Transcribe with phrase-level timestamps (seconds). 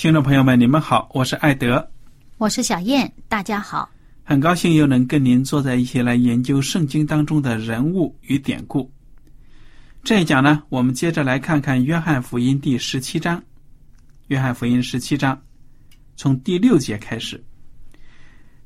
[0.00, 1.86] 听众朋友们，你们好，我是艾德，
[2.38, 3.86] 我是小燕，大家好，
[4.24, 8.90] 很高兴又能跟您坐在一起来研究圣经当中的人物与典故。
[10.02, 13.38] 这一讲呢，我们接着来看看《约翰福音》第十七章，
[14.28, 15.38] 《约翰福音》十七章，
[16.16, 17.44] 从第六节开始。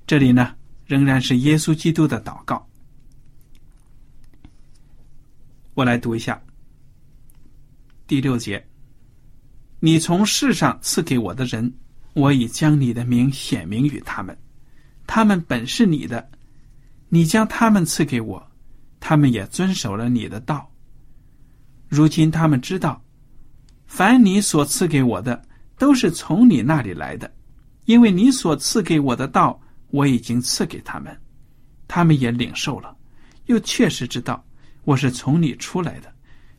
[0.06, 0.54] 这里呢，
[0.86, 2.64] 仍然是耶稣基督的祷告。
[5.74, 6.40] 我来读一下
[8.06, 8.64] 第六节
[9.84, 11.70] ：“你从世上赐给我的人，
[12.14, 14.34] 我已将你的名显明于他们，
[15.06, 16.26] 他们本是你的，
[17.10, 18.42] 你将他们赐给我，
[18.98, 20.72] 他们也遵守了你的道。”
[21.86, 23.04] 如今他们知道，
[23.84, 25.44] 凡你所赐给我的，
[25.76, 27.30] 都是从你那里来的，
[27.84, 31.14] 因为你所赐给我的道，我已经赐给他们，
[31.86, 32.96] 他们也领受了，
[33.48, 34.42] 又确实知道
[34.84, 36.10] 我是从你出来的，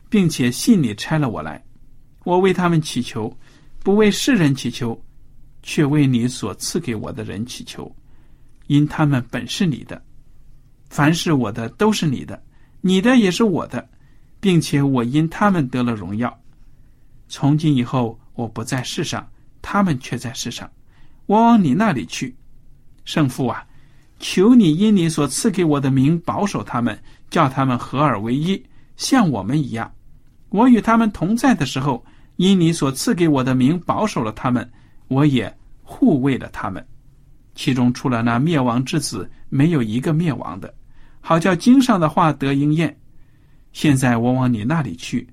[0.08, 1.60] 并且信你差了我来。
[2.26, 3.32] 我为他们祈求，
[3.84, 5.00] 不为世人祈求，
[5.62, 7.94] 却为你所赐给我的人祈求，
[8.66, 10.02] 因他们本是你的，
[10.90, 12.42] 凡是我的都是你的，
[12.80, 13.88] 你的也是我的。
[14.38, 16.36] 并且我因他们得了荣耀。
[17.26, 19.26] 从今以后，我不在世上，
[19.62, 20.70] 他们却在世上。
[21.26, 22.36] 我往你那里去，
[23.04, 23.66] 圣父啊，
[24.20, 26.96] 求你因你所赐给我的名保守他们，
[27.30, 28.62] 叫他们合而为一，
[28.96, 29.90] 像我们一样。
[30.50, 32.04] 我与他们同在的时候，
[32.36, 34.70] 因你所赐给我的名保守了他们，
[35.08, 36.86] 我也护卫了他们。
[37.54, 40.72] 其中除了那灭亡之子，没有一个灭亡的，
[41.20, 42.94] 好叫经上的话得应验。
[43.72, 45.26] 现在我往你那里去，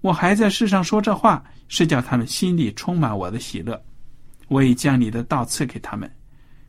[0.00, 3.82] 我还在世上说这话，是叫他们心里充满我的喜乐。
[4.48, 6.10] 我已将你的道赐给他们，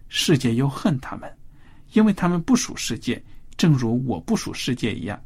[0.09, 1.31] 世界又恨他们，
[1.93, 3.23] 因为他们不属世界，
[3.55, 5.17] 正如我不属世界一样。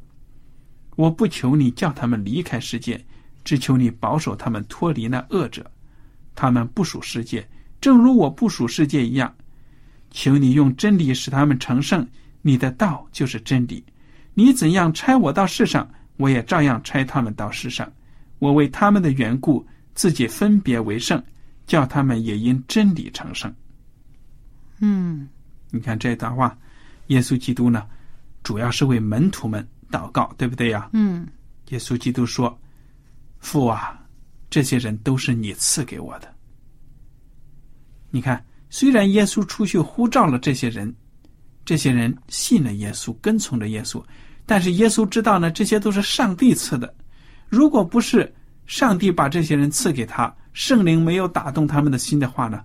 [0.95, 3.03] 我不求你叫他们离开世界，
[3.43, 5.69] 只求你保守他们脱离那恶者。
[6.35, 7.47] 他们不属世界，
[7.79, 9.33] 正如我不属世界一样。
[10.11, 12.07] 求你用真理使他们成圣，
[12.41, 13.83] 你的道就是真理。
[14.33, 17.91] 你怎样拆我到世上，我也照样拆他们到世上。
[18.39, 21.21] 我为他们的缘故，自己分别为圣，
[21.67, 23.53] 叫他们也因真理成圣。
[24.79, 25.29] 嗯，
[25.69, 26.57] 你看这段话，
[27.07, 27.85] 耶稣基督呢，
[28.41, 30.89] 主要是为门徒们祷告，对不对呀？
[30.93, 31.27] 嗯，
[31.69, 32.57] 耶稣基督说
[33.41, 33.99] ：“父啊，
[34.49, 36.33] 这些人都是你赐给我的。”
[38.09, 40.95] 你看，虽然耶稣出去呼召了这些人。
[41.63, 44.03] 这些人信了耶稣，跟从着耶稣，
[44.47, 46.91] 但是耶稣知道呢，这些都是上帝赐的。
[47.47, 48.33] 如果不是
[48.65, 52.63] 上帝把这些人赐给他，圣灵没有打动他们的心的话呢，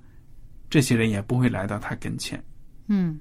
[0.70, 2.42] 这些人也不会来到他跟前。
[2.86, 3.20] 嗯，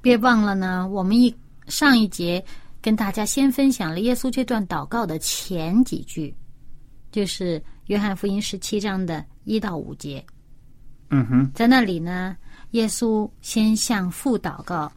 [0.00, 1.34] 别忘了呢，我们一
[1.66, 2.42] 上一节
[2.82, 6.34] 跟大家先分享了耶稣这段祷告的前几句，
[7.12, 10.24] 就是约翰福音十七章的一到五节。
[11.10, 12.36] 嗯哼，在那里呢。
[12.72, 14.92] 耶稣先向父祷告，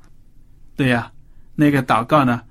[0.75, 1.11] 对呀，
[1.55, 2.43] 那个祷告呢，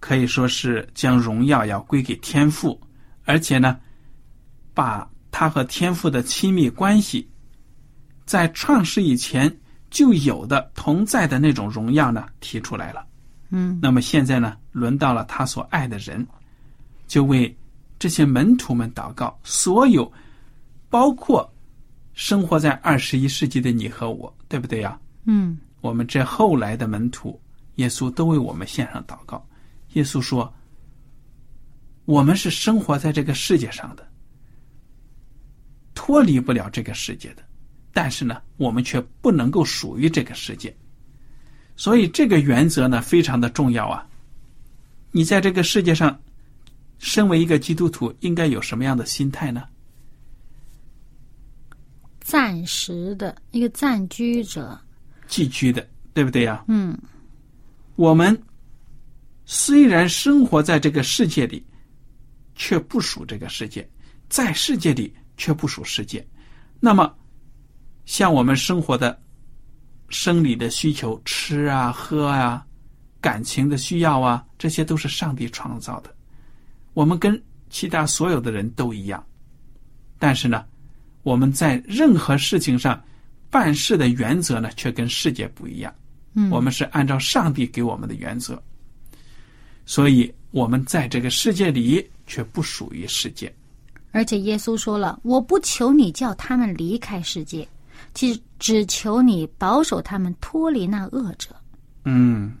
[0.00, 2.76] 可以说是将荣耀要归给天父，
[3.26, 3.78] 而且呢，
[4.74, 7.30] 把他和天父的亲密关系，
[8.24, 9.56] 在创世以前
[9.88, 13.06] 就有的同在的那种荣耀呢提出来了。
[13.50, 16.24] 嗯那么现在呢，轮到了他所爱的人，
[17.06, 17.56] 就为
[17.98, 19.34] 这些门徒们祷告。
[19.42, 20.12] 所有，
[20.90, 21.50] 包括
[22.12, 25.00] 生活在二十一世纪的你和我，对不对呀？
[25.24, 27.40] 嗯我们这后来的门徒，
[27.76, 29.42] 耶稣都为我们献上祷告。
[29.94, 30.52] 耶稣说
[32.04, 34.06] ：“我们是生活在这个世界上的，
[35.94, 37.42] 脱离不了这个世界的，
[37.94, 40.76] 但是呢，我们却不能够属于这个世界。
[41.76, 44.06] 所以这个原则呢，非常的重要啊。
[45.16, 46.20] 你在这个世界上，
[46.98, 49.64] 身为一个基督徒，应该有什么样的心态呢？
[52.20, 54.78] 暂时的一个暂居者，
[55.26, 56.62] 寄居的，对不对呀？
[56.68, 56.94] 嗯
[57.94, 58.38] 我们
[59.46, 61.64] 虽然生活在这个世界里，
[62.54, 63.82] 却不属这个世界；
[64.28, 66.22] 在世界里却不属世界。
[66.78, 67.10] 那么，
[68.04, 69.18] 像我们生活的
[70.10, 72.65] 生理的需求，吃啊、喝啊，
[73.26, 76.14] 感情的需要啊，这些都是上帝创造的。
[76.94, 79.20] 我们跟其他所有的人都一样，
[80.16, 80.64] 但是呢，
[81.24, 83.02] 我们在任何事情上
[83.50, 85.92] 办事的原则呢，却跟世界不一样。
[86.34, 88.62] 嗯，我们是按照上帝给我们的原则，
[89.84, 93.52] 所以我们在这个世界里却不属于世界。
[94.12, 97.66] 而且耶稣说了：“我不求你叫他们离开世界，
[98.14, 101.48] 只只求你保守他们脱离那恶者。
[102.04, 102.54] 嗯，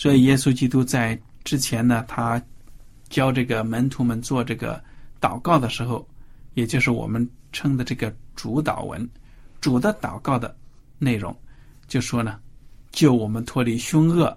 [0.00, 2.42] 所以耶稣基督在之前呢，他
[3.10, 4.82] 教这个门徒们做这个
[5.20, 6.08] 祷告的时候，
[6.54, 9.06] 也就是我们称的这个主祷文，
[9.60, 10.56] 主的祷告的
[10.98, 11.36] 内容，
[11.86, 12.40] 就说呢，
[12.92, 14.34] 救我们脱离凶恶，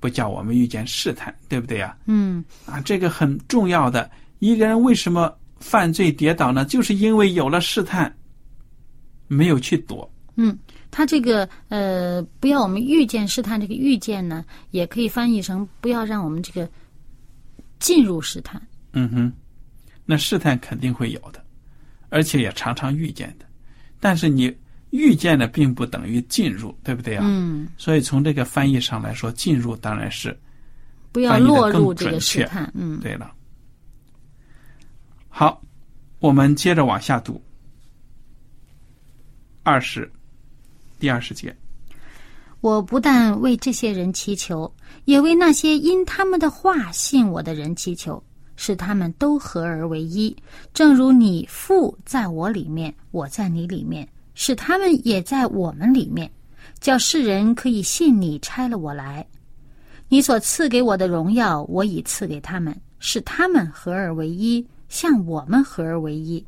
[0.00, 4.10] 不叫我们遇见试探，对不对呀？”嗯啊，这个很重要的。
[4.40, 6.62] 一个人为什么犯罪跌倒呢？
[6.66, 8.14] 就是因为有了试探，
[9.28, 10.12] 没有去躲。
[10.34, 10.54] 嗯，
[10.96, 16.66] 他这个呃，不要我们遇见试探，这个遇见呢，也可以翻译成不要让我们这个
[17.78, 18.66] 进入试探。
[18.94, 19.32] 嗯哼，
[20.06, 21.44] 那试探肯定会有的，
[22.08, 23.44] 而且也常常遇见的。
[24.00, 24.50] 但是你
[24.88, 27.26] 遇见的并不等于进入，对不对啊？
[27.28, 30.34] 嗯，所以从这个翻译上来说，进入当然是
[31.12, 32.72] 不要落入这个试探。
[32.74, 33.30] 嗯，对了。
[35.28, 35.60] 好，
[36.20, 37.38] 我们接着往下读。
[39.62, 40.10] 二十，
[40.98, 41.54] 第二十节。
[42.60, 44.72] 我不但为这些人祈求，
[45.04, 48.20] 也为那些因他们的话信我的人祈求，
[48.56, 50.34] 使他们都合而为一，
[50.72, 56.28] 正如你父在我里面，我在你里面，使他们也在我们里面，
[56.80, 59.24] 叫世人可以信你差了我来。
[60.08, 66.44] 你所赐给我的荣耀，我已赐给他们，使他们合而为一，像我们合而为一。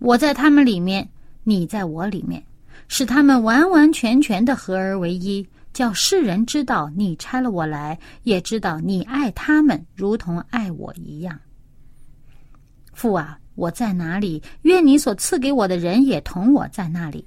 [0.00, 1.08] 我在他们里面，
[1.44, 2.42] 你在我里面。
[2.88, 11.38] 使他们完完全全的合而为一，叫世人知道你拆了我来，也知道你爱他们如同爱我一样。
[12.92, 17.26] 父啊，我在哪里，愿你所赐给我的人也同我在那里，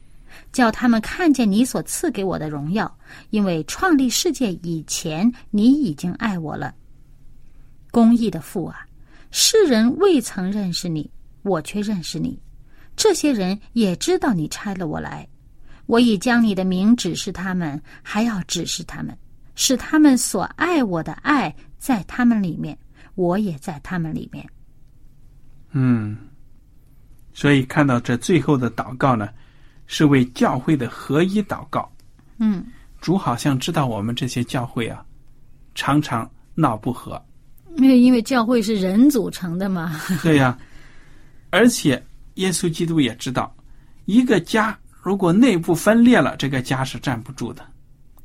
[0.51, 2.97] 叫他们看见你所赐给我的荣耀，
[3.29, 6.73] 因为创立世界以前，你已经爱我了。
[7.91, 8.85] 公义的父啊，
[9.29, 11.11] 世人未曾认识你，
[11.43, 12.39] 我却认识你，
[12.95, 15.27] 这些人也知道你拆了我来。
[15.89, 19.17] 我已将你的名指示他们，还要指示他们，
[19.55, 22.77] 使他们所爱我的爱在他们里面，
[23.15, 24.47] 我也在他们里面。
[25.71, 26.15] 嗯，
[27.33, 29.29] 所以看到这最后的祷告呢，
[29.87, 31.91] 是为教会的合一祷告。
[32.37, 32.63] 嗯，
[33.01, 35.03] 主好像知道我们这些教会啊，
[35.73, 37.19] 常常闹不和。
[37.77, 39.99] 因为因为教会是人组成的嘛。
[40.21, 40.55] 对呀、
[41.49, 41.99] 而且
[42.35, 43.51] 耶稣基督也知道，
[44.05, 47.65] 一个家如果内部分裂了，这个家是站不住的。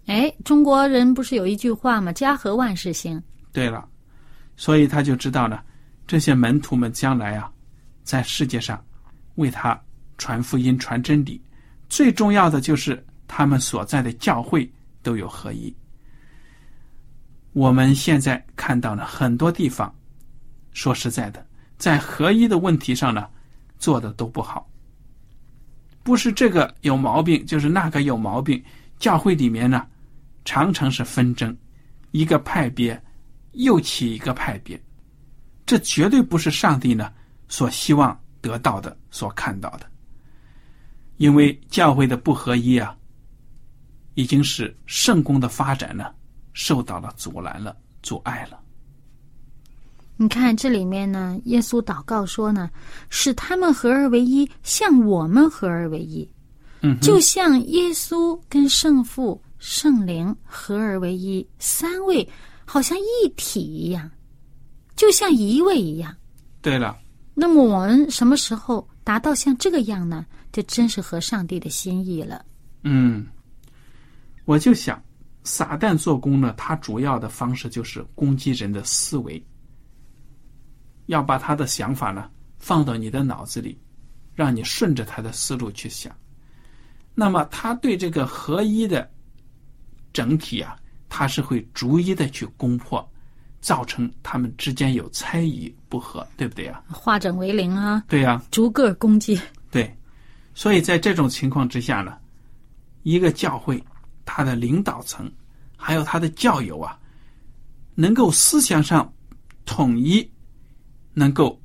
[0.07, 3.89] 哎，中国人不是有一句话吗？“家和万事兴对了，
[4.57, 5.65] 所以他就知道了，
[6.07, 7.51] 这些门徒们将来啊，
[8.03, 8.85] 在世界上
[9.37, 9.81] 为他
[10.19, 11.41] 传福音、传真理，
[11.89, 14.71] 最重要的就是他们所在的教会
[15.03, 15.75] 都有合一。
[17.53, 19.95] 我们现在看到了，很多地方，
[20.73, 21.47] 说实在的，
[21.79, 23.29] 在合一的问题上呢，
[23.79, 24.69] 做的都不好。
[26.05, 28.63] 不是这个有毛病，就是那个有毛病。
[28.99, 29.85] 教会里面呢，
[30.45, 31.55] 常常是纷争，
[32.13, 33.03] 一个派别
[33.53, 34.81] 又起一个派别，
[35.67, 37.13] 这绝对不是上帝呢
[37.49, 39.91] 所希望得到的、所看到的。
[41.17, 42.97] 因为教会的不合一啊，
[44.15, 46.15] 已经使圣公的发展呢
[46.53, 48.61] 受到了阻拦了、阻碍了。
[50.17, 52.71] 你看这里面呢，耶稣祷告说呢，
[53.11, 56.29] 使他们合而为一，像我们合而为一。
[56.83, 62.29] 嗯，就像耶稣跟圣父圣灵合而为一，三位
[62.65, 64.09] 好像一体一样，
[64.95, 66.15] 就像一位一样。
[66.63, 66.97] 对了，
[67.35, 70.25] 那么我们什么时候达到像这个样呢？
[70.53, 72.45] 这真是合上帝的心意了。
[72.85, 73.27] 嗯，
[74.45, 75.03] 我就想，
[75.43, 79.45] 撒旦做工呢，他主要的方式就是攻击人的思维，
[81.07, 83.79] 要把他的想法呢放到你的脑子里，
[84.35, 86.15] 让你顺着他的思路去想。
[87.15, 89.09] 那么他对这个合一的
[90.13, 90.77] 整体啊，
[91.09, 93.09] 他是会逐一的去攻破，
[93.61, 96.83] 造成他们之间有猜疑不和，对不对啊？
[96.89, 99.41] 化整为零啊，对呀、逐个攻击。
[99.71, 99.97] 对，
[100.55, 102.19] 所以在这种情况之下呢，
[103.03, 103.83] 一个教会
[104.25, 105.31] 他的领导层
[105.77, 106.99] 还有他的教友啊，
[107.95, 109.13] 能够思想上
[109.65, 110.29] 统一，
[111.15, 111.59] 能够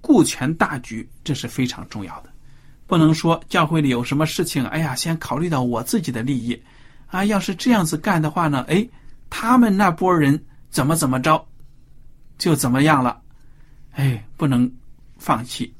[0.00, 2.30] 顾全大局，这是非常重要的。
[2.86, 6.60] 不能说教会里有什么事情，哎呀，先考虑到我自己的利益
[7.06, 7.24] 啊。
[7.24, 8.86] 要是这样子干的话呢，哎，
[9.30, 11.42] 他们那波人怎么怎么着，
[12.36, 13.22] 就怎么样了，
[13.92, 14.70] 哎，不能
[15.16, 15.74] 放弃。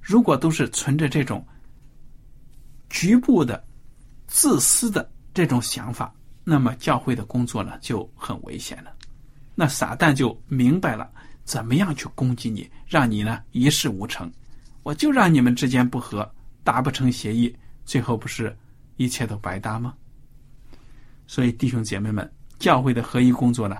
[0.00, 1.46] 如果都是存着这种
[2.90, 3.62] 局部的、
[4.26, 6.12] 自私的这种想法，
[6.42, 8.92] 那么教会的工作呢就很危险了。
[9.54, 11.08] 那撒旦就明白了
[11.44, 14.30] 怎么样去攻击你，让你呢一事无成。
[14.82, 16.30] 我就让你们之间不和，
[16.62, 18.54] 达不成协议，最后不是
[18.96, 19.94] 一切都白搭吗？
[21.26, 23.76] 所以弟兄姐妹们，教会的合一工作呢，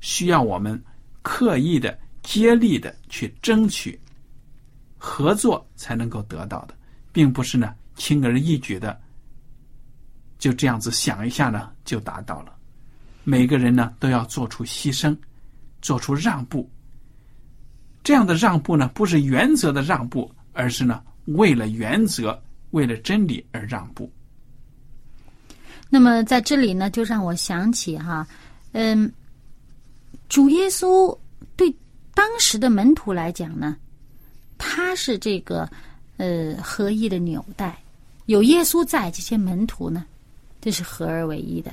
[0.00, 0.82] 需要我们
[1.22, 3.98] 刻意的、接力的去争取。
[4.96, 6.74] 合作才能够得到的，
[7.12, 9.00] 并不是呢轻而易举的
[10.38, 12.54] 就这样子想一下呢就达到了。
[13.24, 15.16] 每个人呢都要做出牺牲，
[15.80, 16.70] 做出让步。
[18.02, 22.40] 这样的让步呢，不是原则的让步，而是呢为了原则、
[22.70, 24.10] 为了真理而让步。
[25.88, 28.26] 那么在这里呢，就让我想起哈，
[28.72, 29.12] 嗯，
[30.28, 31.16] 主耶稣
[31.56, 31.74] 对
[32.14, 33.76] 当时的门徒来讲呢，
[34.56, 35.68] 他是这个
[36.16, 37.76] 呃合一的纽带，
[38.26, 40.04] 有耶稣在，这些门徒呢，
[40.60, 41.72] 这是合而为一的。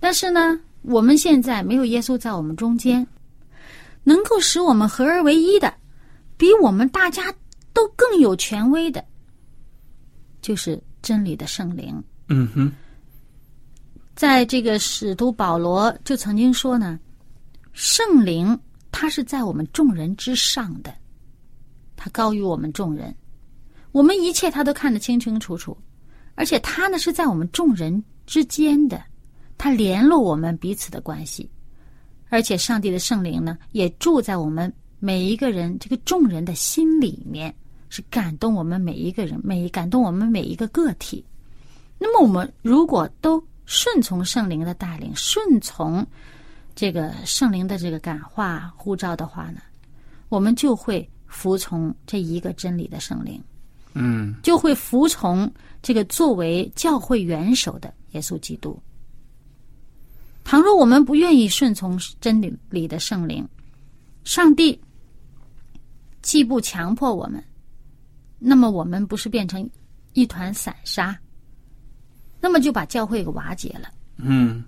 [0.00, 3.06] 但是呢，我们现在没有耶稣在我们中间，
[4.02, 5.72] 能够使我们合而为一的，
[6.36, 7.32] 比我们大家
[7.72, 9.04] 都更有权威的，
[10.40, 12.02] 就是真理的圣灵。
[12.28, 12.72] 嗯哼，
[14.14, 16.98] 在这个使徒保罗就曾经说呢，
[17.72, 18.58] 圣灵
[18.90, 20.94] 他是在我们众人之上的，
[21.96, 23.14] 他高于我们众人，
[23.92, 25.76] 我们一切他都看得清清楚楚，
[26.34, 29.02] 而且他呢是在我们众人之间的，
[29.58, 31.50] 他联络我们彼此的关系，
[32.30, 37.54] 而且上帝的圣灵呢也住在我们每一个人这个众人的心里面，
[37.88, 41.22] 是感动我们每一个人，每感动我们每一个个体。
[41.98, 46.06] 那么我们如果都顺从圣灵的带领，顺从
[46.74, 49.60] 这个圣灵的这个感化呼召的话呢，
[50.28, 53.42] 我们就会服从这一个真理的圣灵，
[53.94, 58.80] 嗯，就会服从这个作为教会元首的耶稣基督。
[60.50, 63.48] 倘若我们不愿意顺从真理里的圣灵，
[64.24, 64.76] 上帝
[66.22, 67.40] 既不强迫我们，
[68.36, 69.70] 那么我们不是变成
[70.12, 71.16] 一团散沙？
[72.40, 73.92] 那么就把教会给瓦解了。
[74.16, 74.64] 嗯，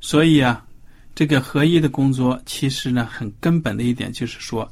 [0.00, 0.66] 所以啊，
[1.14, 4.68] 这个合一的工作，其实呢，很根本的一点就是说，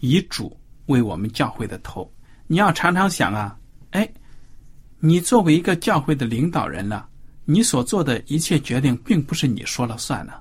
[0.00, 0.54] 以主
[0.84, 2.12] 为我们教会的头。
[2.46, 3.58] 你要常常想啊，
[3.92, 4.06] 哎，
[4.98, 7.08] 你作为一个教会的领导人了，
[7.48, 10.34] 你所做的一切决定，并不是你说了算呢，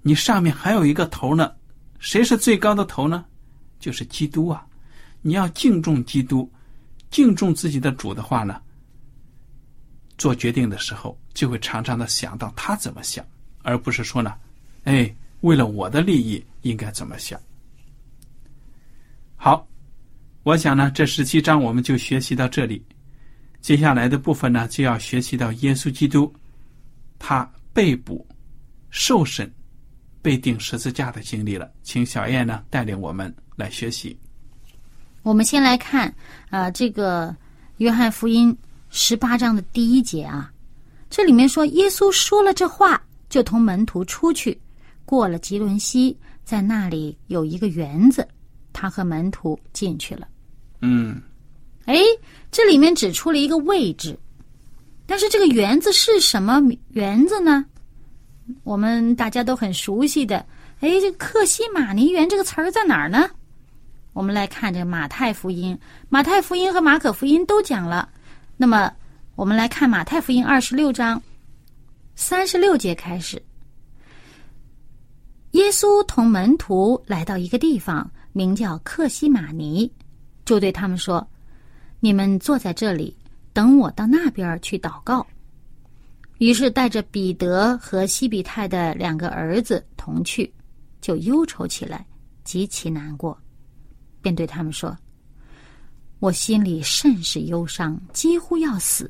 [0.00, 1.52] 你上面还有一个头呢。
[1.98, 3.24] 谁是最高的头呢？
[3.78, 4.64] 就是基督啊！
[5.20, 6.50] 你要敬重基督，
[7.10, 8.60] 敬重自己的主的话呢？
[10.18, 13.24] 做决定的时候，就会常常的想到他怎么想，
[13.62, 14.34] 而不是说呢，
[14.84, 17.40] 哎，为了我的利益应该怎么想。
[19.36, 19.66] 好，
[20.42, 22.84] 我想呢，这十七章我们就学习到这里，
[23.60, 26.32] 接下来的部分呢，就要学习到耶稣基督
[27.24, 28.26] 他被捕、
[28.90, 29.48] 受审、
[30.20, 31.70] 被钉十字架的经历了。
[31.84, 34.18] 请小燕呢带领我们来学习。
[35.22, 36.08] 我们先来看
[36.50, 37.34] 啊、呃这个
[37.76, 38.54] 约翰福音
[38.90, 40.52] 十八章的第一节啊，
[41.08, 44.60] 这里面说，耶稣说了这话，就同门徒出去，
[45.04, 48.26] 过了吉伦西，在那里有一个园子，
[48.72, 50.26] 他和门徒进去了。
[50.80, 51.22] 嗯
[51.84, 51.94] 哎，
[52.50, 54.18] 这里面指出了一个位置，
[55.12, 56.58] 但是这个园子是什么
[56.92, 57.66] 园子呢？
[58.64, 60.38] 我们大家都很熟悉的，
[60.80, 63.28] 哎，这个克西马尼园这个词儿在哪儿呢？
[64.14, 65.78] 我们来看这马太福音，
[66.08, 68.08] 马太福音和马可福音都讲了。
[68.56, 68.90] 那么
[69.34, 71.22] 我们来看马太福音二十六章
[72.14, 73.36] 三十六节开始。
[75.50, 79.92] 耶稣同门徒来到一个地方，名叫克西马尼，
[80.46, 81.28] 就对他们说
[82.00, 83.14] ：“你们坐在这里，
[83.52, 85.26] 等我到那边去祷告。”
[86.38, 90.52] 于是带着彼得和西比泰的两个儿子同去，
[91.00, 92.04] 就忧愁起来，
[92.42, 93.38] 极其难过，
[94.20, 94.96] 便对他们说
[96.18, 99.08] ：“我心里甚是忧伤，几乎要死。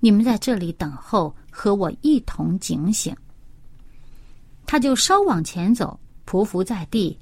[0.00, 3.16] 你们在这里等候，和我一同警醒。”
[4.66, 7.18] 他就稍往前走，匍匐在地，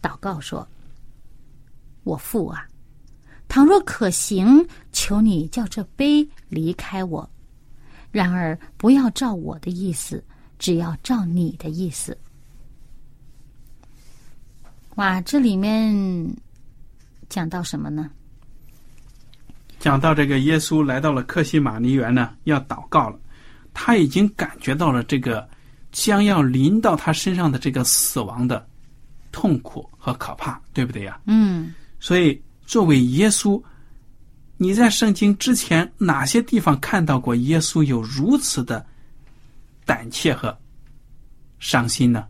[0.00, 0.66] 祷告说
[2.02, 2.66] ：“我父啊，
[3.50, 7.28] 倘若可行，求你叫这杯离开我。”
[8.12, 10.22] 然而，不要照我的意思，
[10.56, 12.16] 只要照你的意思。
[14.94, 15.92] 哇，这里面
[17.28, 18.08] 讲到什么呢？
[19.80, 23.18] 讲到这个耶稣来到了克西马尼园呢，要祷告了。
[23.74, 25.48] 他已经感觉到了这个
[25.90, 28.64] 将要临到他身上的这个死亡的
[29.32, 31.20] 痛苦和可怕，对不对呀？
[31.24, 31.74] 嗯。
[31.98, 32.40] 所以，
[32.70, 33.60] 作为耶稣。
[34.56, 38.86] 你在圣经之前哪些地方看到过耶稣有如此的
[39.84, 40.56] 胆怯和
[41.58, 42.28] 伤心呢？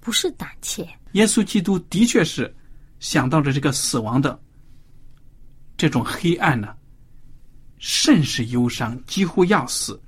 [0.00, 2.52] 不是胆怯，耶稣基督的确是
[2.98, 4.36] 想到了这个死亡的
[5.76, 6.74] 这种黑暗呢，
[7.78, 10.00] 甚是忧伤，几乎要死。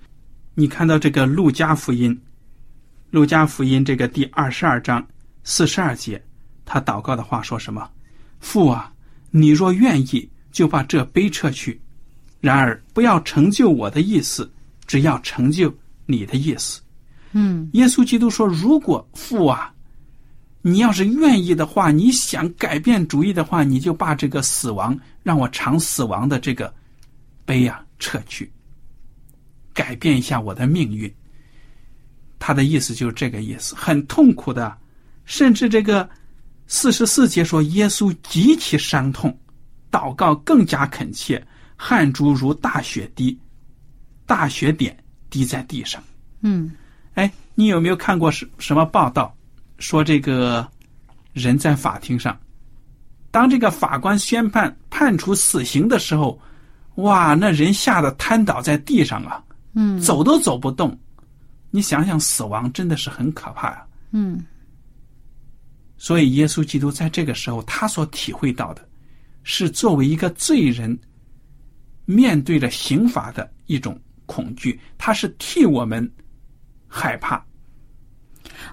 [0.55, 2.21] 你看到这个路加福音，
[3.13, 5.07] 路加福音这个第二十二章
[5.45, 6.21] 四十二节，
[6.65, 7.89] 他祷告的话说什么？
[8.41, 8.92] 父啊，
[9.33, 10.29] 你若愿意。
[10.53, 11.81] 就把这杯撤去，
[12.39, 14.53] 然而不要成就我的意思，
[14.87, 15.75] 只要成就
[16.05, 16.83] 你的意思。
[17.31, 19.73] 嗯，耶稣基督说：“如果父啊，
[20.61, 26.71] 你要是愿意的话，你想改变主意的话，你就把这个死亡让我尝死亡的这个
[27.47, 28.53] 杯呀撤去，
[29.73, 31.11] 改变一下我的命运。”
[32.39, 34.77] 他的意思就是这个意思，很痛苦的，
[35.25, 36.07] 甚至这个
[36.67, 39.37] 四十四节说，耶稣极其伤痛。
[39.91, 41.47] 祷告更加恳切，
[41.77, 43.39] 汗珠如大雪滴，
[44.25, 44.97] 大雪点
[45.29, 46.03] 滴在地上。
[46.41, 46.73] 嗯，
[47.13, 49.37] 哎，你有没有看过什什么报道，
[49.79, 50.67] 说这个
[51.35, 52.35] 人在法庭上，
[53.31, 56.41] 当这个法官宣判判处死刑的时候，
[56.95, 59.45] 哇，那人吓得瘫倒在地上啊，
[59.75, 60.99] 嗯，走都走不动。
[61.71, 63.85] 你想想，死亡真的是很可怕呀。
[64.13, 64.43] 嗯，
[66.03, 68.83] 所以耶稣基督在这个时候，他所体会到的。
[69.45, 70.99] 是作为一个罪人，
[72.07, 76.11] 面对着刑罚的一种恐惧，他是替我们
[76.89, 77.45] 害怕。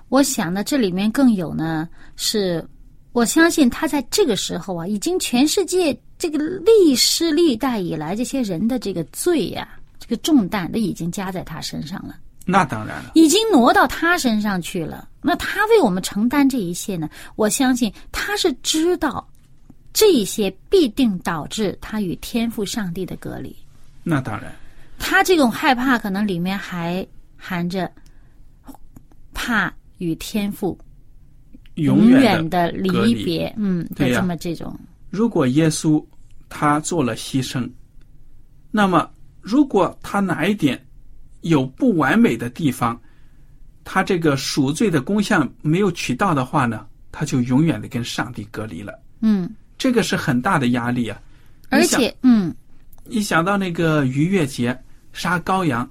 [0.07, 2.67] 我想呢，这里面更有呢，是
[3.11, 12.15] 我相信他在这个时候啊，已经全世界这个历史历代以来这些人的这个罪呀，这个重担都已经加在他身上了。
[12.51, 15.07] 那当然了，已经挪到他身上去了。
[15.21, 17.09] 那他为我们承担这一切呢？
[17.35, 19.27] 我相信他是知道。
[19.91, 23.53] 这些必定导致他与天赋上帝的隔离。
[24.03, 24.53] 那当然，
[24.99, 27.91] 他这种害怕可能里面还含着
[29.33, 30.77] 怕与天赋
[31.73, 33.51] 永远的离别。
[33.57, 34.79] 嗯，对这么这种。
[35.09, 36.01] 如果耶稣
[36.49, 37.67] 他做了牺牲，
[38.69, 39.09] 那么
[39.41, 40.79] 如果他哪一点
[41.41, 42.99] 有不完美的地方，
[43.83, 48.93] 他这个赎罪的功效没有取到的话呢，他就永远的跟上帝隔离了。
[49.21, 49.49] 嗯。
[49.77, 51.17] 这个是很大的压力啊！
[51.69, 52.53] 而且，嗯，
[53.05, 54.77] 一想到那个逾越节
[55.13, 55.89] 杀羔羊，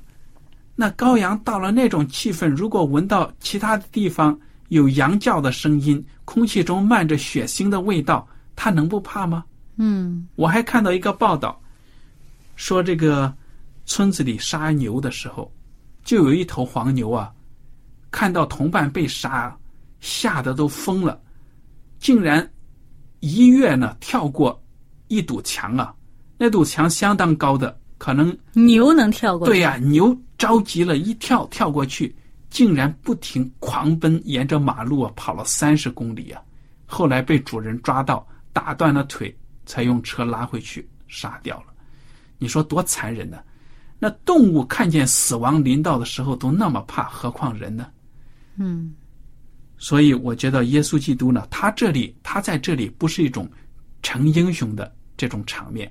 [0.75, 9.43] 那羔羊到了那种气氛，如果闻到其他的地方有羊叫的声音，空气中漫着血腥的味道，他能不怕吗？
[9.77, 11.59] 嗯，我还看到一个报道，
[12.57, 13.35] 说这个
[13.89, 15.53] 村子里杀牛的时候，
[16.05, 17.33] 就有一头黄牛啊，
[18.13, 19.59] 看到同伴被杀，
[19.99, 21.21] 吓得都疯了，
[21.99, 22.49] 竟然。
[23.21, 24.63] 一跃呢，跳过
[25.09, 25.93] 一堵墙啊，
[26.37, 29.45] 那堵墙相当高的，可能牛能跳过。
[29.45, 32.15] 对呀，牛着急了，一跳跳过去，
[32.49, 36.41] 竟然不停狂奔，沿着马路啊跑了三十公里啊，
[36.87, 41.75] 后来被主人抓到，打断了腿，才用车拉回去杀掉了。
[42.39, 43.39] 你说多残忍呢？
[43.99, 47.89] 那动物看见死亡临到的时候都那么怕，何况人呢？
[48.57, 48.95] 嗯。
[49.77, 53.49] 所以，我觉得耶稣基督呢，他这里，他在这里不是一种
[54.03, 55.91] 成英雄的这种场面。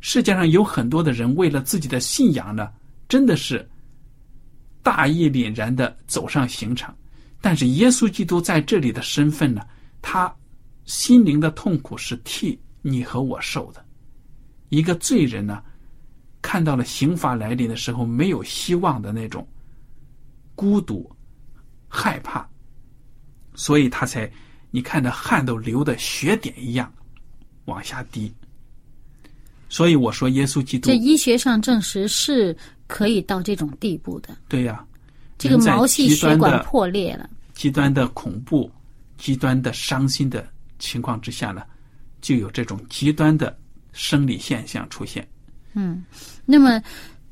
[0.00, 2.68] 世界上有很多的人为了自己的信仰呢，
[3.08, 3.68] 真的是
[4.82, 6.92] 大义凛然的走上刑场。
[7.40, 9.62] 但是，耶稣基督在这里的身份呢，
[10.02, 10.34] 他
[10.84, 13.84] 心灵的痛苦是替你和我受的。
[14.68, 15.62] 一个罪人呢，
[16.46, 19.44] 看到了刑罚来临的时候没有希望的那种
[20.54, 21.10] 孤独、
[21.88, 22.48] 害怕，
[23.56, 24.30] 所以他才
[24.70, 26.90] 你看着汗都流的血点一样
[27.64, 28.32] 往下滴。
[29.68, 32.56] 所以我说，耶稣基督这医学上证实是
[32.86, 34.38] 可以到这种地步的。
[34.46, 34.86] 对呀、
[35.36, 38.70] 这个毛细血管破裂了，极端的恐怖、
[39.18, 41.64] 极端的伤心的情况之下呢，
[42.20, 43.58] 就有这种极端的
[43.92, 45.26] 生理现象出现。
[46.44, 46.82] 那么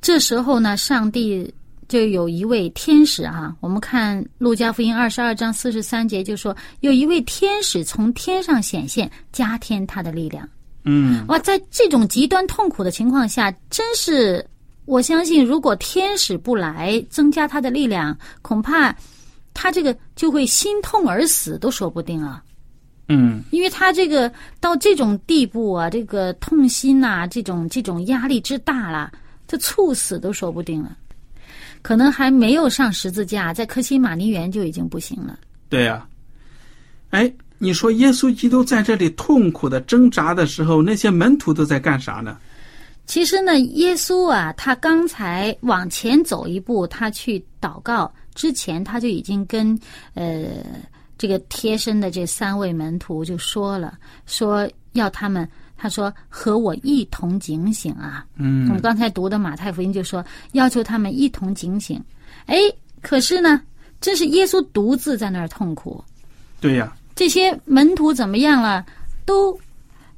[0.01, 1.53] 这时候呢，上帝
[1.89, 10.49] 就有一位天使啊，我们看路加福音二十二章四十三节就说，有一位天使从天上显现，加添他的力量。
[10.85, 14.47] 嗯，哇，在这种极端痛苦的情况下，真是
[14.85, 18.95] 我相信，如果天使不来增加他的力量，恐怕
[19.55, 22.43] 他这个就会心痛而死都说不定啊。
[23.09, 29.12] 嗯，因为他这个到这种地步啊，这个痛心呐、这种这种压力之大了，
[29.47, 30.97] 这猝死都说不定了。
[31.83, 35.38] 可能还没有上十字架，在科西玛尼园就已经不行了。
[35.69, 36.07] 对呀、
[37.11, 42.38] 哎，你说耶稣基督在这里痛苦的挣扎的时候，那些门徒都在干啥呢？
[43.05, 49.79] 其实呢，耶稣啊，他刚才往前走一步，他去祷告之前，他就已经跟
[50.14, 50.64] 呃
[51.16, 58.27] 这个贴身的这三位门徒就说了，说要他们，他说和我一同警醒啊。
[58.37, 62.03] 嗯我们刚才读的马太福音就说要求他们一同警醒。
[62.46, 62.57] 哎，
[63.00, 63.61] 可是呢，
[64.00, 66.03] 这是耶稣独自在那儿痛苦，
[66.61, 68.85] 对呀、这些门徒怎么样了？
[69.24, 69.57] 都，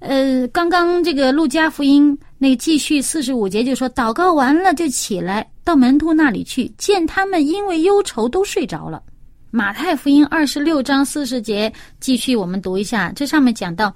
[0.00, 9.02] 呃，刚刚这个路加福音那个继续四十五节就说，祷告完了就起来到门徒那里去，见他们因为忧愁都睡着了。
[9.50, 13.94] 马太福音二十六章四十节继续我们读一下，这上面讲到，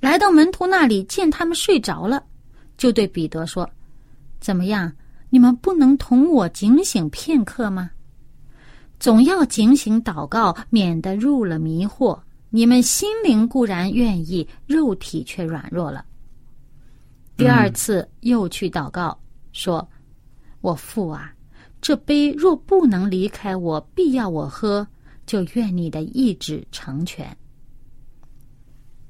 [0.00, 2.22] 来到门徒那里见他们睡着了，
[2.76, 3.68] 就对彼得说
[4.40, 4.92] ：“怎么样？
[5.30, 7.90] 你们不能同我警醒片刻吗？
[8.98, 12.18] 总要警醒祷告，免得入了迷惑。
[12.50, 16.04] 你们心灵固然愿意，肉体却软弱了。
[17.36, 19.16] 第二次又去祷告，
[19.52, 19.88] 说
[20.60, 21.32] ：“我父啊，
[21.80, 24.86] 这杯若不能离开我，必要我喝，
[25.26, 27.36] 就愿你的意志成全。”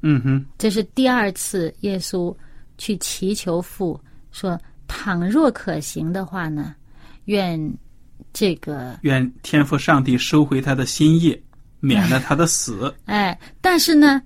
[0.03, 2.35] 嗯哼，这是第二次耶稣
[2.77, 4.01] 去祈求父
[4.31, 6.75] 说：“倘若可行的话呢，
[7.25, 7.61] 愿
[8.33, 11.37] 这个愿天父上帝收回他的心意，
[11.81, 12.95] 免了他的死。
[13.07, 14.23] 哎，但是呢，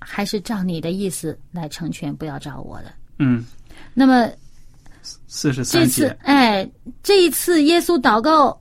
[0.00, 2.92] 还是照你的意思来成全，不要照我的。
[3.18, 3.44] 嗯，
[3.94, 4.28] 那么
[5.26, 6.70] 四十这次三节，，哎，
[7.02, 8.60] 这一次耶稣祷告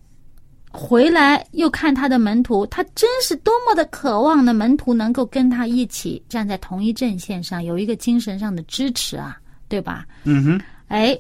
[0.72, 4.54] 回来，又看他的门徒，他真是多么的渴望呢！
[4.54, 10.06] 门徒能够跟他一起站在同一阵线上，有一个精神上的支持啊，对吧？
[10.26, 11.18] 嗯哼，哎，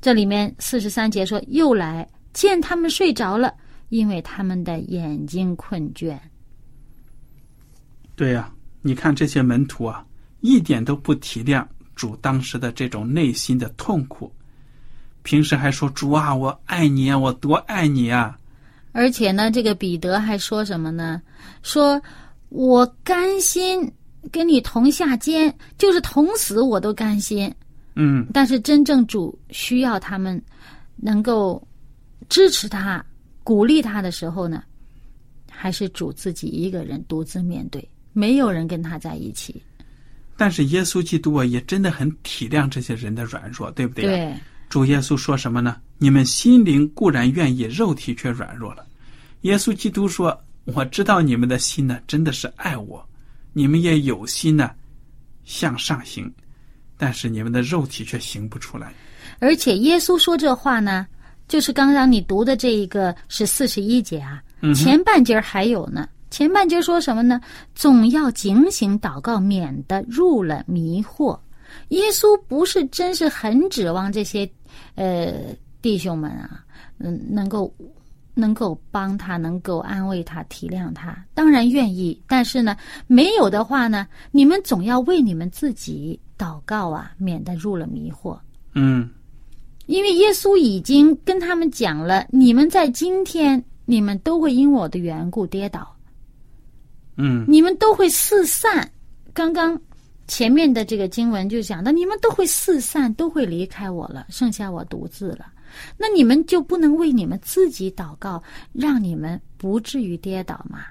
[0.00, 3.54] 这里面四十三节说，又来见他们睡着了，
[3.88, 6.18] 因为他们的眼睛困倦。
[8.14, 10.04] 对呀、你看这些门徒啊，
[10.40, 14.30] 一点都不体谅主当时的这种内心的痛苦，
[15.24, 18.38] 平时还说主啊，我爱你啊，我多爱你啊，
[18.92, 21.20] 而且呢，这个彼得还说什么呢？
[21.62, 22.00] 说
[22.50, 23.90] 我甘心
[24.30, 27.52] 跟你同下监，就是同死我都甘心。
[27.96, 30.40] 嗯，但是真正主需要他们
[30.96, 31.66] 能够
[32.28, 33.04] 支持他、
[33.42, 34.62] 鼓励他的时候呢，
[35.50, 39.62] 还是主自己一个人独自面对，没有人跟他在一起。
[40.36, 44.08] 但是耶稣基督啊，也真的很体谅这些人的软弱，对不对、啊？
[44.08, 44.40] 对，
[44.74, 45.76] 主耶稣说什么呢？
[45.98, 48.84] 你们心灵固然愿意，肉体却软弱了。
[49.42, 50.36] 耶稣基督说
[50.74, 53.08] ：“我知道你们的心呢，真的是爱我，
[53.52, 54.68] 你们也有心呢，
[55.44, 56.28] 向上行，
[56.96, 58.92] 但是你们的肉体却行不出来。
[59.38, 61.06] 而且耶稣说这话呢，
[61.46, 66.08] 就是刚刚你读的这一个是四十一节啊，嗯前半截还有呢。
[66.32, 67.40] 前半截说什么呢？
[67.76, 71.38] 总要警醒祷告，免得入了迷惑。
[71.88, 74.48] 耶稣不是真是很指望这些
[74.94, 75.32] 呃
[75.82, 76.64] 弟兄们啊，
[76.98, 77.72] 嗯，能够
[78.34, 82.20] 能够帮他，能够安慰他、体谅他，当然愿意。
[82.26, 88.38] 但是呢，没有的话呢，你们总要为你们自己祷告啊，免得入了迷惑。
[88.74, 89.08] 嗯，
[89.86, 95.94] 因为耶稣已经跟他们讲了，你们在今天，你们都会因我的缘故跌倒，
[97.16, 98.90] 嗯，你们都会四散。
[99.32, 99.78] 刚刚
[100.26, 105.46] 前面的这个经文就讲到，你们都会四散，都会离开我了，剩下我独自了。
[105.98, 110.84] 那你们就不能为你们自己祷告，让你们不至于跌倒吗？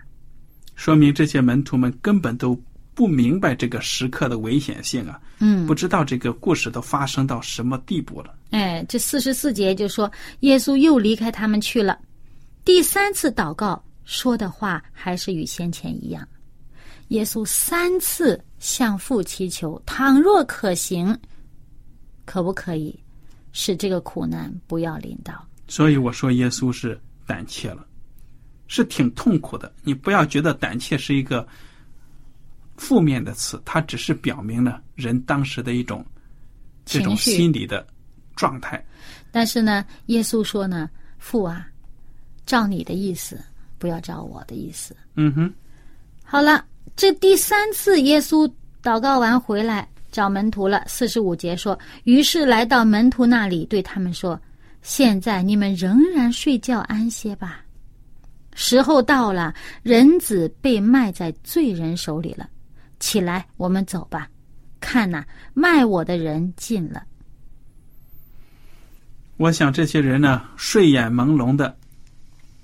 [0.76, 2.60] 说明这些门徒们根本都
[2.94, 8.36] 不明白这个时刻的危险性啊，嗯不知道这个故事都发生到什么地步了。
[8.52, 11.98] 哎，这四十四节就说，耶稣又离开他们去了。
[12.66, 16.28] 第三次祷告说的话还是与先前一样。
[17.14, 21.16] 耶稣三次向父祈求，倘若可行，
[22.26, 23.00] 可不可以
[23.52, 25.48] 使这个苦难不要临到？
[25.68, 27.86] 所以我说耶稣是胆怯了，
[28.68, 29.72] 是挺痛苦的。
[29.84, 31.48] 你不要觉得胆怯是一个
[32.78, 36.04] 负面的词，它只是表明了人当时的一种
[36.84, 37.86] 这种心理的
[38.36, 38.84] 状态。
[39.32, 41.68] 但是呢，耶稣说呢，父啊，
[42.44, 43.40] 照你的意思，
[43.78, 44.98] 不要照我的意思。
[45.14, 45.54] 嗯哼，
[46.24, 46.66] 好了，
[46.96, 48.52] 这第三次耶稣
[48.82, 50.84] 祷告完回来找门徒了。
[50.88, 54.40] 四十五节说，于是来到门徒那里，对他们说
[54.84, 57.62] ：“现在你们仍然睡觉安歇吧。
[58.54, 62.48] 时候到了，人子被卖在罪人手里了。
[63.00, 64.30] 起来，我们走吧。
[64.80, 67.04] 看呐、卖我的人进了。
[69.38, 71.76] 我想这些人呢，睡眼朦胧的，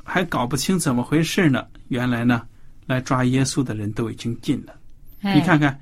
[0.04, 1.66] 还搞不清怎么回事呢。
[1.88, 2.44] 原来呢，
[2.90, 4.76] 来抓耶稣的人都已经进了。
[5.22, 5.80] 哎你看看，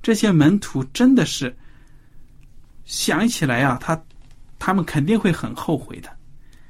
[0.00, 1.54] 这些门徒真的是
[2.86, 4.02] 想起来啊，他
[4.58, 6.08] 他们肯定会很后悔的。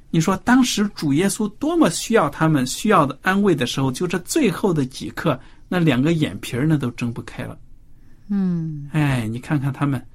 [0.09, 7.57] 你说当时主耶稣多么需要他们需要的安慰的时候，就这最后的几刻，那两个眼皮儿呢都睁不开了。
[8.27, 10.05] 嗯，哎，你看看他们，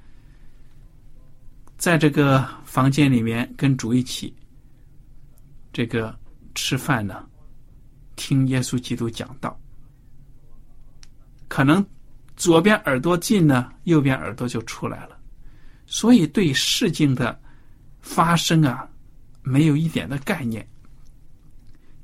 [1.77, 4.31] 在这个房间里面跟主一起
[5.71, 6.15] 这个
[6.53, 7.23] 吃饭呢，
[8.15, 9.59] 听耶稣基督讲道，
[11.53, 11.85] 可能
[12.35, 15.15] 左边耳朵进呢，右边耳朵就出来了，
[15.85, 17.39] 所以对事情的
[18.01, 18.89] 发生啊，
[19.43, 20.67] 没有一点的概念。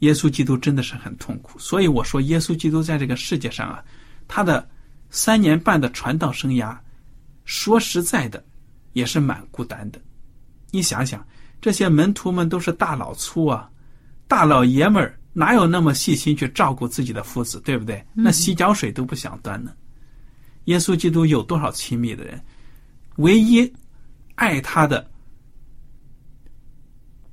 [0.02, 3.84] 耶稣基督真的是很痛苦，所以我说，耶稣基督在这个世界上啊，
[4.28, 4.70] 他的
[5.10, 6.78] 三年半的传道生涯，
[7.44, 8.46] 说实在的，
[8.94, 10.00] 也是蛮孤单的。
[10.70, 11.26] 你想想，
[11.60, 13.68] 这些门徒们都是大老粗啊，
[14.28, 18.06] 大老爷们儿，哪有那么细心去照顾自己的夫子，对不对？
[18.14, 19.72] 那洗脚水都不想端呢。
[20.66, 22.38] 耶稣基督有多少亲密的人？
[23.16, 23.74] 唯一
[24.36, 25.10] 爱他的，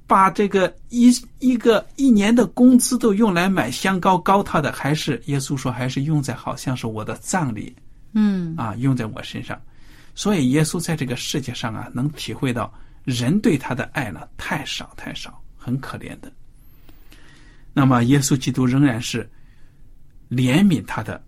[0.07, 7.75] 把这个一一个一年的工资都用来买香膏膏他的，还是耶稣说，还是用在好像是我的葬礼
[8.13, 9.61] 嗯，啊，用在我身上。
[10.15, 16.33] 所以耶稣在这个世界上啊，能体会到人对他的爱呢太少太少，很可怜的。
[17.79, 19.31] 那么耶稣基督仍然是
[20.31, 21.23] 怜悯他的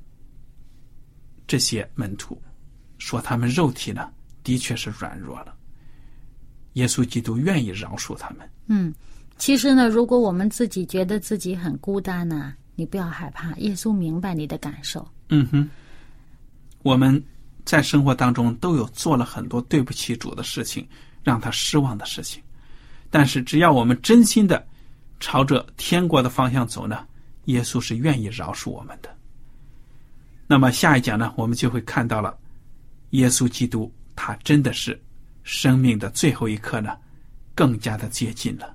[1.47, 2.41] 这些门徒，
[2.97, 4.09] 说他们肉体呢
[4.43, 5.55] 的确是软弱了。
[6.73, 8.51] 耶稣基督愿意饶恕他们。
[8.67, 8.95] 嗯，
[9.37, 15.07] 其实呢，如果我们自己觉得自己很孤单呢，你不要害怕，耶稣明白你的感受。
[15.29, 15.69] 嗯哼，
[16.83, 17.23] 我们
[17.67, 20.89] 在生活当中都有做了很多对不起主的事情，
[21.23, 22.43] 让他失望的事情。
[23.11, 24.67] 但是只要我们真心的
[25.21, 27.07] 朝着天国的方向走呢，
[27.45, 29.15] 耶稣是愿意饶恕我们的。
[30.47, 32.37] 那么下一讲呢，我们就会看到了，
[33.11, 35.01] 耶稣基督他真的是
[35.43, 36.97] 生命的最后一刻呢，
[37.55, 38.75] 更加的接近了。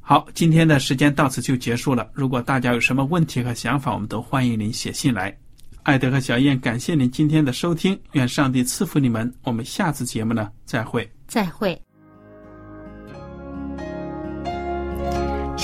[0.00, 2.10] 好，今天的时间到此就结束了。
[2.12, 5.36] 如果大家有什么问题和想法，我们都欢迎您写信来。
[5.82, 9.32] 艾德和小燕，感谢您今天的收听，愿上帝赐福你们。
[9.42, 11.10] 我们下次节目呢，再会。
[11.26, 11.89] 再会。